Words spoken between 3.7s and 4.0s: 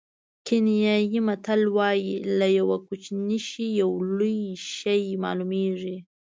یو